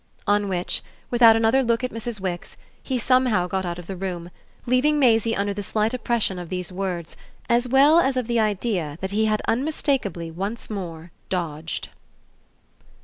On 0.25 0.47
which, 0.49 0.81
without 1.11 1.35
another 1.35 1.61
look 1.61 1.83
at 1.83 1.91
Mrs. 1.91 2.19
Wix, 2.19 2.57
he 2.81 2.97
somehow 2.97 3.45
got 3.45 3.67
out 3.67 3.77
of 3.77 3.85
the 3.85 3.95
room, 3.95 4.31
leaving 4.65 4.97
Maisie 4.97 5.35
under 5.35 5.53
the 5.53 5.61
slight 5.61 5.93
oppression 5.93 6.39
of 6.39 6.49
these 6.49 6.71
words 6.71 7.15
as 7.47 7.69
well 7.69 7.99
as 7.99 8.17
of 8.17 8.25
the 8.25 8.39
idea 8.39 8.97
that 8.99 9.11
he 9.11 9.25
had 9.25 9.43
unmistakeably 9.47 10.31
once 10.31 10.71
more 10.71 11.11
dodged. 11.29 11.89